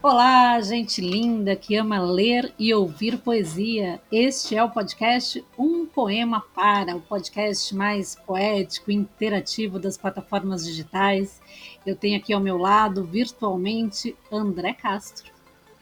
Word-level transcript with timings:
Olá, 0.00 0.60
gente 0.60 1.00
linda 1.00 1.56
que 1.56 1.74
ama 1.74 1.98
ler 2.00 2.54
e 2.56 2.72
ouvir 2.72 3.18
poesia. 3.18 4.00
Este 4.12 4.54
é 4.54 4.62
o 4.62 4.70
podcast 4.70 5.44
Um 5.58 5.86
Poema 5.86 6.40
Para, 6.54 6.94
o 6.94 7.00
podcast 7.00 7.74
mais 7.74 8.14
poético 8.14 8.92
e 8.92 8.94
interativo 8.94 9.76
das 9.76 9.98
plataformas 9.98 10.64
digitais. 10.64 11.42
Eu 11.84 11.96
tenho 11.96 12.16
aqui 12.16 12.32
ao 12.32 12.40
meu 12.40 12.56
lado, 12.56 13.02
virtualmente, 13.02 14.14
André 14.30 14.72
Castro. 14.72 15.37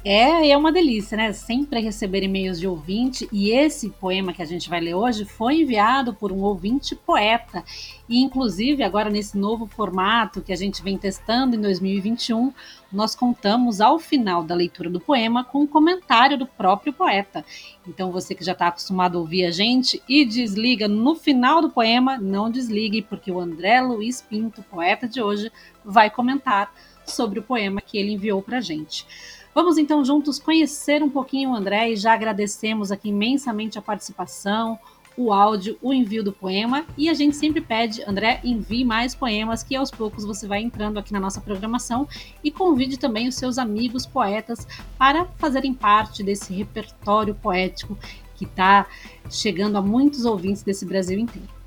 É, 0.04 0.50
é 0.50 0.58
uma 0.58 0.72
delícia, 0.72 1.16
né? 1.16 1.32
Sempre 1.32 1.80
receber 1.80 2.24
e-mails 2.24 2.60
de 2.60 2.68
ouvinte. 2.68 3.30
E 3.32 3.52
esse 3.52 3.92
poema 3.92 4.34
que 4.34 4.42
a 4.42 4.46
gente 4.46 4.68
vai 4.68 4.82
ler 4.82 4.96
hoje 4.96 5.26
foi 5.26 5.62
enviado 5.62 6.12
por 6.12 6.32
um 6.32 6.40
ouvinte 6.40 6.96
poeta. 6.96 7.64
E, 8.10 8.20
inclusive, 8.20 8.82
agora 8.82 9.12
nesse 9.12 9.38
novo 9.38 9.68
formato 9.68 10.42
que 10.42 10.52
a 10.52 10.56
gente 10.56 10.82
vem 10.82 10.98
testando 10.98 11.56
em 11.56 11.62
2021, 11.62 12.52
nós 12.92 13.14
contamos 13.14 13.80
ao 13.80 14.00
final 14.00 14.44
da 14.44 14.56
leitura 14.56 14.90
do 14.90 15.00
poema 15.00 15.44
com 15.44 15.60
um 15.60 15.68
comentário 15.68 16.36
do 16.36 16.48
próprio 16.48 16.92
poeta. 16.92 17.46
Então, 17.88 18.12
você 18.12 18.34
que 18.34 18.44
já 18.44 18.54
está 18.54 18.70
acostumado 18.70 19.20
a 19.20 19.22
ouvir 19.22 19.46
a 19.46 19.52
gente 19.52 20.02
e 20.10 20.26
desliga 20.26 20.88
no 20.88 21.14
final 21.14 21.62
do 21.62 21.70
poema, 21.70 22.18
não 22.18 22.50
desligue, 22.50 23.04
porque 23.04 23.32
o 23.32 23.40
André 23.40 23.80
Luiz 23.82 24.20
Pinto, 24.20 24.64
poeta 24.64 25.08
de 25.08 25.22
hoje, 25.22 25.52
vai 25.86 26.10
comentar 26.10 26.74
sobre 27.06 27.40
o 27.40 27.44
poema 27.44 27.82
que 27.82 28.00
ele 28.00 28.14
enviou 28.14 28.42
para 28.42 28.58
a 28.58 28.62
gente. 28.62 29.06
Vamos 29.54 29.78
então 29.78 30.04
juntos 30.06 30.40
conhecer 30.40 31.04
um 31.04 31.10
pouquinho 31.10 31.50
o 31.50 31.56
André 31.56 31.92
e 31.92 31.96
já 31.98 32.14
agradecemos 32.14 32.90
aqui 32.90 33.10
imensamente 33.10 33.78
a 33.78 33.82
participação, 33.82 34.80
o 35.18 35.34
áudio, 35.34 35.78
o 35.82 35.94
envio 35.94 36.24
do 36.24 36.32
poema 36.32 36.86
e 36.98 37.10
a 37.10 37.14
gente 37.14 37.36
sempre 37.36 37.60
pede, 37.60 38.02
André, 38.08 38.40
envie 38.46 38.86
mais 38.86 39.14
poemas 39.14 39.62
que 39.62 39.76
aos 39.76 39.92
poucos 39.92 40.24
você 40.24 40.48
vai 40.48 40.62
entrando 40.62 40.98
aqui 40.98 41.12
na 41.12 41.20
nossa 41.20 41.42
programação 41.42 42.08
e 42.42 42.50
convide 42.50 42.98
também 42.98 43.28
os 43.28 43.36
seus 43.36 43.58
amigos 43.58 44.06
poetas 44.06 44.66
para 44.98 45.26
fazerem 45.38 45.74
parte 45.74 46.24
desse 46.24 46.54
repertório 46.54 47.36
poético 47.36 47.98
que 48.36 48.46
está 48.46 48.88
chegando 49.30 49.78
a 49.78 49.82
muitos 49.82 50.24
ouvintes 50.24 50.64
desse 50.64 50.86
Brasil 50.86 51.20
inteiro. 51.20 51.61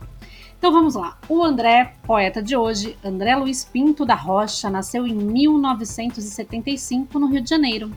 Então 0.64 0.72
vamos 0.72 0.94
lá. 0.94 1.18
O 1.28 1.44
André, 1.44 1.92
poeta 2.04 2.42
de 2.42 2.56
hoje, 2.56 2.96
André 3.04 3.36
Luiz 3.36 3.66
Pinto 3.66 4.06
da 4.06 4.14
Rocha, 4.14 4.70
nasceu 4.70 5.06
em 5.06 5.12
1975 5.12 7.18
no 7.18 7.26
Rio 7.26 7.42
de 7.42 7.50
Janeiro. 7.50 7.90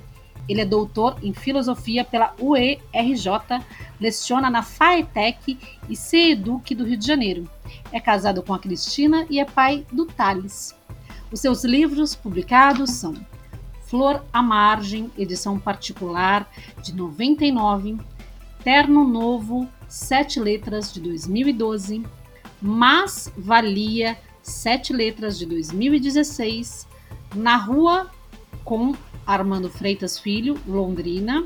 Ele 0.50 0.60
é 0.60 0.66
doutor 0.66 1.16
em 1.24 1.34
filosofia 1.34 2.04
pela 2.04 2.36
UERJ, 2.38 3.30
leciona 4.02 4.50
na 4.50 4.64
FAETEC 4.64 5.58
e 5.88 5.96
CEDUC 5.96 6.76
do 6.76 6.84
Rio 6.84 6.98
de 6.98 7.08
Janeiro. 7.08 7.50
É 7.90 8.02
casado 8.02 8.44
com 8.44 8.54
a 8.54 8.60
Cristina 8.60 9.26
e 9.30 9.40
é 9.40 9.46
pai 9.46 9.86
do 9.90 10.06
Thales. 10.06 10.76
Os 11.32 11.40
seus 11.40 11.64
livros 11.64 12.16
publicados 12.16 12.92
são 12.92 13.14
Flor 13.84 14.26
à 14.34 14.44
Margem, 14.44 15.10
edição 15.18 15.58
particular 15.58 16.46
de 16.84 16.94
99, 16.94 17.98
Terno 18.62 19.08
Novo, 19.08 19.70
Sete 19.88 20.38
Letras 20.38 20.94
de 20.94 21.00
2012, 21.00 22.04
mas 22.62 23.32
valia 23.38 24.18
sete 24.42 24.94
letras 24.94 25.38
de 25.38 25.46
2016, 25.46 26.88
na 27.36 27.58
rua 27.58 28.10
com 28.64 28.96
Armando 29.26 29.70
Freitas 29.70 30.18
Filho, 30.18 30.58
Londrina, 30.66 31.46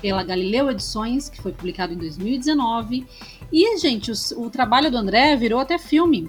pela 0.00 0.22
Galileu 0.22 0.70
Edições, 0.70 1.28
que 1.28 1.40
foi 1.40 1.52
publicado 1.52 1.92
em 1.92 1.96
2019. 1.96 3.06
E, 3.52 3.78
gente, 3.78 4.10
o, 4.10 4.14
o, 4.42 4.50
trabalho 4.50 4.90
do 4.90 4.96
André 4.96 5.36
virou 5.36 5.60
até 5.60 5.78
filme. 5.78 6.28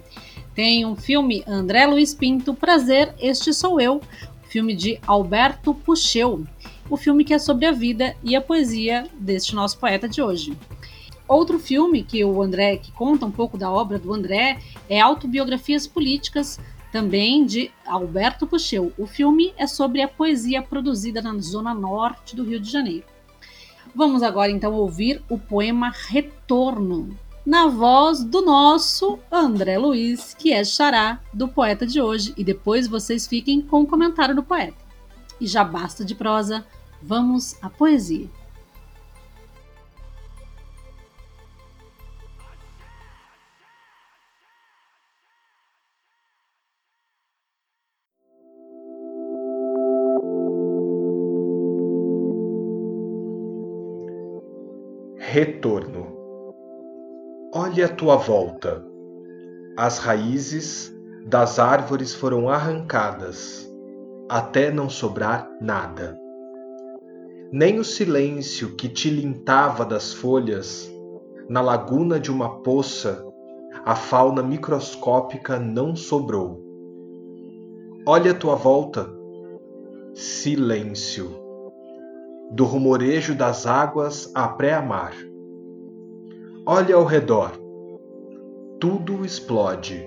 Tem 0.54 0.86
um 0.86 0.96
filme 0.96 1.44
André 1.48 1.86
Luiz 1.86 2.14
Pinto, 2.14 2.54
Prazer, 2.54 3.14
Este 3.20 3.54
Sou 3.54 3.82
Eu, 3.82 4.02
filme 4.50 4.76
de 4.76 5.00
Alberto 5.06 5.74
Pucheu, 5.74 6.46
o 6.90 6.96
filme 6.96 7.24
que 7.24 7.34
é 7.34 7.40
sobre 7.40 7.66
a 7.66 7.72
vida 7.72 8.16
e 8.24 8.36
a 8.36 8.42
poesia 8.42 9.08
deste 9.20 9.54
nosso 9.54 9.78
poeta 9.78 10.08
de 10.08 10.22
hoje. 10.22 10.58
Outro 11.28 11.60
filme 11.60 12.04
que 12.04 12.24
o 12.24 12.42
André, 12.42 12.78
que 12.78 12.92
conta 12.92 13.26
um 13.26 13.32
pouco 13.32 13.58
da 13.58 13.70
obra 13.70 14.00
do 14.00 14.14
André, 14.14 14.60
é 14.88 15.00
Autobiografias 15.00 15.86
Políticas, 15.86 16.60
também 16.92 17.46
de 17.46 17.70
Alberto 17.86 18.48
Pucheu. 18.48 18.94
O 18.98 19.06
filme 19.06 19.54
é 19.58 19.68
sobre 19.68 20.02
a 20.02 20.08
poesia 20.08 20.62
produzida 20.62 21.22
na 21.22 21.38
zona 21.40 21.74
norte 21.74 22.36
do 22.36 22.44
Rio 22.44 22.60
de 22.60 22.72
Janeiro. 22.72 23.04
Vamos 23.94 24.24
agora 24.24 24.52
então 24.52 24.74
ouvir 24.74 25.22
o 25.30 25.38
poema 25.38 25.92
Retorno, 26.08 27.18
na 27.46 27.68
voz 27.68 28.24
do 28.24 28.42
nosso 28.42 29.20
André 29.32 29.78
Luiz, 29.78 30.34
que 30.34 30.54
é 30.54 30.64
xará 30.64 31.20
do 31.34 31.48
poeta 31.48 31.86
de 31.86 32.02
hoje, 32.02 32.34
e 32.38 32.44
depois 32.44 32.88
vocês 32.88 33.26
fiquem 33.26 33.62
com 33.62 33.82
o 33.82 33.88
comentário 33.88 34.36
do 34.36 34.44
poeta. 34.44 34.78
E 35.40 35.48
já 35.48 35.64
basta 35.64 36.06
de 36.06 36.14
prosa, 36.14 36.66
vamos 37.02 37.56
à 37.62 37.70
poesia. 37.70 38.30
Retorno. 55.40 56.08
Olhe 57.54 57.84
à 57.84 57.88
tua 57.88 58.16
volta. 58.16 58.84
As 59.78 60.00
raízes 60.00 60.92
das 61.28 61.60
árvores 61.60 62.16
foram 62.16 62.50
arrancadas, 62.50 63.72
até 64.28 64.72
não 64.72 64.90
sobrar 64.90 65.48
nada. 65.62 66.18
Nem 67.52 67.78
o 67.78 67.84
silêncio 67.84 68.76
que 68.76 68.90
tilintava 68.90 69.86
das 69.86 70.12
folhas, 70.12 70.92
na 71.48 71.62
laguna 71.62 72.20
de 72.20 72.32
uma 72.32 72.64
poça, 72.64 73.24
a 73.86 73.96
fauna 73.96 74.42
microscópica 74.42 75.60
não 75.60 75.96
sobrou. 75.96 76.60
Olhe 78.08 78.28
à 78.28 78.34
tua 78.34 78.56
volta. 78.56 79.08
Silêncio 80.16 81.46
do 82.52 82.64
rumorejo 82.64 83.36
das 83.36 83.66
águas 83.66 84.32
à 84.34 84.48
pré-mar. 84.48 85.14
Olha 86.70 86.96
ao 86.96 87.06
redor. 87.06 87.54
Tudo 88.78 89.24
explode. 89.24 90.06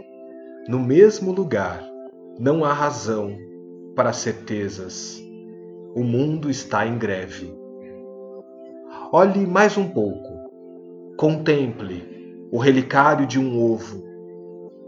No 0.69 0.79
mesmo 0.79 1.33
lugar. 1.33 1.83
Não 2.39 2.63
há 2.63 2.75
razão 2.75 3.35
para 3.97 4.13
certezas. 4.13 5.19
O 5.95 6.05
mundo 6.05 6.51
está 6.51 6.87
em 6.87 6.99
greve. 6.99 7.51
Olhe 9.11 9.47
mais 9.47 9.79
um 9.79 9.89
pouco. 9.89 11.17
Contemple 11.17 12.47
o 12.53 12.59
relicário 12.59 13.27
de 13.27 13.41
um 13.41 13.59
ovo. 13.59 14.05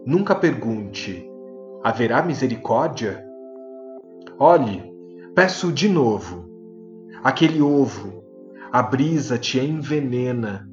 Nunca 0.05 0.35
pergunte: 0.35 1.27
haverá 1.83 2.23
misericórdia? 2.23 3.25
Olhe, 4.39 4.93
peço 5.35 5.73
de 5.73 5.89
novo 5.89 6.53
Aquele 7.23 7.63
ovo, 7.63 8.25
a 8.73 8.83
brisa 8.83 9.39
te 9.39 9.61
envenena, 9.61 10.69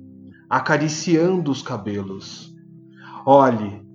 acariciando 0.50 1.52
os 1.52 1.62
cabelos. 1.62 2.52
Olhe, 3.26 3.86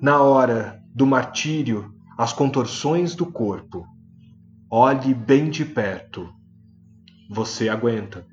na 0.00 0.20
hora 0.20 0.82
do 0.94 1.06
martírio, 1.06 1.94
as 2.18 2.32
contorções 2.32 3.14
do 3.14 3.24
corpo. 3.24 3.86
Olhe 4.70 5.14
bem 5.14 5.48
de 5.48 5.64
perto. 5.64 6.28
Você 7.30 7.68
aguenta. 7.68 8.26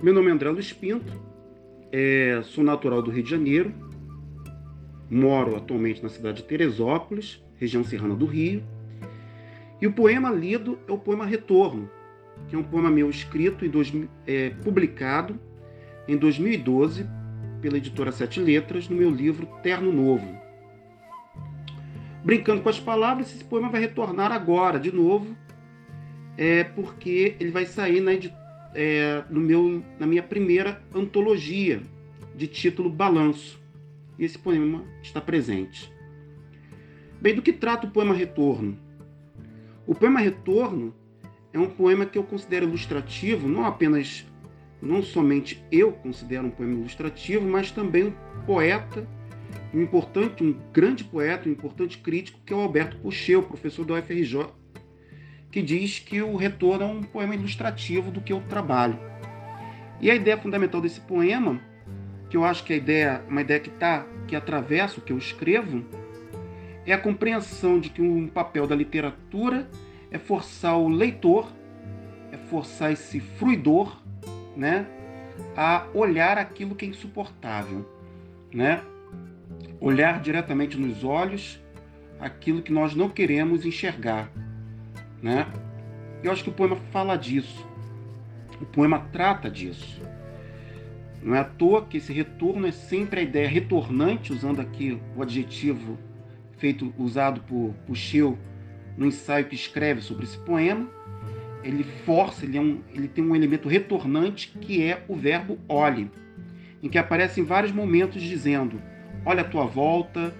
Meu 0.00 0.14
nome 0.14 0.28
é 0.28 0.32
André 0.32 0.48
Luiz 0.50 0.72
Pinto, 0.72 1.12
é, 1.90 2.40
sou 2.44 2.62
natural 2.62 3.02
do 3.02 3.10
Rio 3.10 3.24
de 3.24 3.30
Janeiro, 3.30 3.74
moro 5.10 5.56
atualmente 5.56 6.00
na 6.00 6.08
cidade 6.08 6.40
de 6.40 6.48
Teresópolis, 6.48 7.42
região 7.58 7.84
serrana 7.84 8.14
do 8.14 8.26
Rio. 8.26 8.62
E 9.80 9.86
o 9.86 9.92
poema 9.92 10.30
lido 10.30 10.78
é 10.88 10.92
o 10.92 10.98
poema 10.98 11.24
Retorno, 11.24 11.88
que 12.48 12.56
é 12.56 12.58
um 12.58 12.62
poema 12.62 12.90
meu 12.90 13.08
escrito 13.10 13.64
e 13.64 14.08
é, 14.26 14.50
publicado 14.50 15.38
em 16.06 16.16
2012 16.16 17.06
pela 17.60 17.76
editora 17.76 18.12
Sete 18.12 18.40
Letras 18.40 18.88
no 18.88 18.96
meu 18.96 19.10
livro 19.10 19.46
Terno 19.62 19.92
Novo. 19.92 20.36
Brincando 22.24 22.62
com 22.62 22.68
as 22.68 22.80
palavras, 22.80 23.34
esse 23.34 23.44
poema 23.44 23.68
vai 23.68 23.80
retornar 23.80 24.32
agora, 24.32 24.78
de 24.78 24.92
novo, 24.92 25.36
é 26.36 26.64
porque 26.64 27.36
ele 27.38 27.50
vai 27.50 27.66
sair 27.66 28.00
na, 28.00 28.12
é, 28.74 29.24
no 29.30 29.40
meu, 29.40 29.82
na 29.98 30.06
minha 30.06 30.22
primeira 30.22 30.82
antologia, 30.94 31.82
de 32.34 32.46
título 32.46 32.88
Balanço. 32.88 33.60
E 34.18 34.24
esse 34.24 34.38
poema 34.38 34.84
está 35.02 35.20
presente. 35.20 35.92
Bem, 37.20 37.34
do 37.34 37.42
que 37.42 37.52
trata 37.52 37.84
o 37.84 37.90
poema 37.90 38.14
Retorno? 38.14 38.78
O 39.84 39.92
poema 39.92 40.20
Retorno 40.20 40.94
é 41.52 41.58
um 41.58 41.68
poema 41.68 42.06
que 42.06 42.16
eu 42.16 42.22
considero 42.22 42.66
ilustrativo, 42.66 43.48
não 43.48 43.64
apenas, 43.66 44.24
não 44.80 45.02
somente 45.02 45.60
eu 45.72 45.90
considero 45.90 46.46
um 46.46 46.50
poema 46.50 46.74
ilustrativo, 46.74 47.44
mas 47.44 47.72
também 47.72 48.04
um 48.04 48.12
poeta, 48.46 49.04
um 49.74 49.82
importante, 49.82 50.44
um 50.44 50.56
grande 50.72 51.02
poeta, 51.02 51.48
um 51.48 51.52
importante 51.52 51.98
crítico, 51.98 52.38
que 52.46 52.52
é 52.52 52.56
o 52.56 52.60
Alberto 52.60 52.96
Pucheu, 52.98 53.42
professor 53.42 53.84
da 53.84 53.94
UFRJ, 53.94 54.46
que 55.50 55.60
diz 55.60 55.98
que 55.98 56.22
o 56.22 56.36
Retorno 56.36 56.84
é 56.84 56.86
um 56.86 57.02
poema 57.02 57.34
ilustrativo 57.34 58.12
do 58.12 58.20
que 58.20 58.32
eu 58.32 58.40
trabalho. 58.42 58.96
E 60.00 60.08
a 60.08 60.14
ideia 60.14 60.38
fundamental 60.38 60.80
desse 60.80 61.00
poema, 61.00 61.60
que 62.30 62.36
eu 62.36 62.44
acho 62.44 62.62
que 62.62 62.74
a 62.74 62.76
ideia, 62.76 63.24
uma 63.28 63.40
ideia 63.40 63.58
que 63.58 63.70
tá, 63.70 64.06
que 64.28 64.36
atravessa 64.36 65.00
o 65.00 65.02
que 65.02 65.12
eu 65.12 65.18
escrevo, 65.18 65.84
é 66.92 66.94
a 66.94 66.98
compreensão 66.98 67.78
de 67.78 67.90
que 67.90 68.00
um 68.00 68.26
papel 68.26 68.66
da 68.66 68.74
literatura 68.74 69.68
é 70.10 70.18
forçar 70.18 70.78
o 70.78 70.88
leitor, 70.88 71.52
é 72.32 72.36
forçar 72.36 72.92
esse 72.92 73.20
fruidor, 73.20 74.00
né, 74.56 74.86
a 75.56 75.86
olhar 75.94 76.38
aquilo 76.38 76.74
que 76.74 76.86
é 76.86 76.88
insuportável, 76.88 77.86
né? 78.52 78.82
Olhar 79.80 80.20
diretamente 80.20 80.78
nos 80.78 81.04
olhos 81.04 81.62
aquilo 82.18 82.62
que 82.62 82.72
nós 82.72 82.94
não 82.94 83.08
queremos 83.08 83.64
enxergar, 83.64 84.30
né? 85.22 85.46
Eu 86.22 86.32
acho 86.32 86.42
que 86.42 86.50
o 86.50 86.54
poema 86.54 86.76
fala 86.90 87.16
disso. 87.16 87.66
O 88.60 88.64
poema 88.64 89.06
trata 89.12 89.48
disso. 89.50 90.02
Não 91.22 91.34
é 91.34 91.40
à 91.40 91.44
toa 91.44 91.84
que 91.84 91.98
esse 91.98 92.12
retorno 92.12 92.66
é 92.66 92.72
sempre 92.72 93.20
a 93.20 93.22
ideia 93.22 93.48
retornante, 93.48 94.32
usando 94.32 94.60
aqui 94.60 95.00
o 95.16 95.22
adjetivo 95.22 95.98
feito 96.58 96.92
usado 96.98 97.40
por 97.42 97.74
Puxeu 97.86 98.38
no 98.96 99.06
ensaio 99.06 99.46
que 99.46 99.54
escreve 99.54 100.00
sobre 100.00 100.24
esse 100.24 100.38
poema, 100.38 100.88
ele 101.62 101.84
força, 102.04 102.44
ele, 102.44 102.58
é 102.58 102.60
um, 102.60 102.80
ele 102.92 103.08
tem 103.08 103.24
um 103.24 103.34
elemento 103.34 103.68
retornante 103.68 104.52
que 104.60 104.82
é 104.82 105.04
o 105.08 105.14
verbo 105.14 105.58
olhe, 105.68 106.10
em 106.82 106.88
que 106.88 106.98
aparece 106.98 107.40
em 107.40 107.44
vários 107.44 107.72
momentos 107.72 108.22
dizendo: 108.22 108.80
olha 109.24 109.42
a 109.42 109.44
tua 109.44 109.66
volta, 109.66 110.34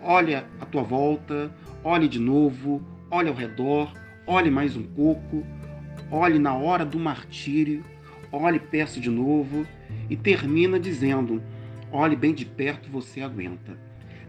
olha 0.00 0.46
a 0.60 0.66
tua 0.66 0.82
volta, 0.82 1.52
olhe 1.82 2.08
de 2.08 2.18
novo, 2.18 2.82
olhe 3.10 3.28
ao 3.28 3.34
redor, 3.34 3.92
olhe 4.26 4.50
mais 4.50 4.76
um 4.76 4.82
pouco, 4.82 5.44
olhe 6.10 6.38
na 6.38 6.54
hora 6.54 6.84
do 6.84 6.98
martírio, 6.98 7.84
olhe 8.30 8.58
peço 8.58 9.00
de 9.00 9.10
novo, 9.10 9.66
e 10.08 10.16
termina 10.16 10.78
dizendo: 10.78 11.42
olhe 11.90 12.16
bem 12.16 12.34
de 12.34 12.44
perto, 12.44 12.90
você 12.90 13.20
aguenta. 13.20 13.76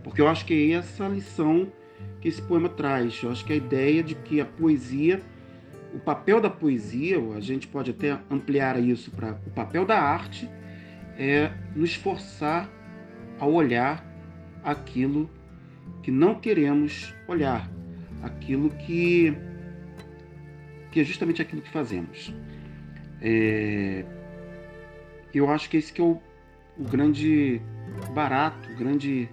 Porque 0.05 0.21
eu 0.21 0.27
acho 0.27 0.45
que 0.45 0.71
é 0.71 0.75
essa 0.75 1.07
lição 1.07 1.67
que 2.21 2.27
esse 2.27 2.39
poema 2.39 2.69
traz. 2.69 3.19
Eu 3.23 3.31
acho 3.31 3.43
que 3.43 3.51
a 3.51 3.55
ideia 3.55 4.03
de 4.03 4.13
que 4.13 4.39
a 4.39 4.45
poesia, 4.45 5.19
o 5.95 5.97
papel 5.97 6.39
da 6.39 6.47
poesia, 6.47 7.17
a 7.35 7.39
gente 7.39 7.67
pode 7.67 7.89
até 7.89 8.19
ampliar 8.29 8.79
isso 8.79 9.09
para 9.09 9.31
o 9.31 9.49
papel 9.49 9.83
da 9.83 9.99
arte, 9.99 10.47
é 11.17 11.51
nos 11.75 11.95
forçar 11.95 12.69
a 13.39 13.47
olhar 13.47 14.05
aquilo 14.63 15.27
que 16.03 16.11
não 16.11 16.35
queremos 16.35 17.11
olhar, 17.27 17.67
aquilo 18.21 18.69
que, 18.69 19.35
que 20.91 20.99
é 20.99 21.03
justamente 21.03 21.41
aquilo 21.41 21.63
que 21.63 21.71
fazemos. 21.71 22.31
É, 23.19 24.05
eu 25.33 25.49
acho 25.49 25.67
que 25.67 25.77
esse 25.77 25.91
que 25.91 25.99
é 25.99 26.03
o, 26.03 26.21
o 26.77 26.83
grande 26.83 27.59
barato, 28.13 28.69
o 28.71 28.75
grande 28.75 29.27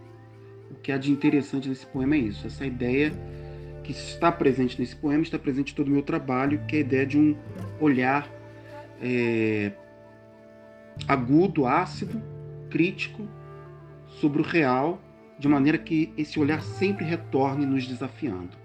que 0.82 0.90
há 0.90 0.98
de 0.98 1.10
interessante 1.10 1.68
nesse 1.68 1.86
poema 1.86 2.16
é 2.16 2.18
isso, 2.18 2.46
essa 2.46 2.66
ideia 2.66 3.12
que 3.82 3.92
está 3.92 4.30
presente 4.30 4.78
nesse 4.80 4.94
poema, 4.94 5.22
está 5.22 5.38
presente 5.38 5.72
em 5.72 5.76
todo 5.76 5.88
o 5.88 5.90
meu 5.90 6.02
trabalho, 6.02 6.60
que 6.66 6.76
é 6.76 6.78
a 6.78 6.82
ideia 6.82 7.06
de 7.06 7.18
um 7.18 7.36
olhar 7.80 8.28
é, 9.00 9.72
agudo, 11.08 11.66
ácido, 11.66 12.22
crítico 12.70 13.26
sobre 14.20 14.40
o 14.40 14.44
real, 14.44 15.00
de 15.38 15.48
maneira 15.48 15.78
que 15.78 16.12
esse 16.16 16.38
olhar 16.38 16.62
sempre 16.62 17.04
retorne 17.04 17.66
nos 17.66 17.86
desafiando. 17.86 18.56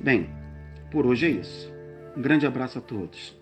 Bem, 0.00 0.30
por 0.90 1.06
hoje 1.06 1.26
é 1.26 1.30
isso. 1.30 1.72
Um 2.16 2.22
grande 2.22 2.46
abraço 2.46 2.78
a 2.78 2.80
todos. 2.80 3.36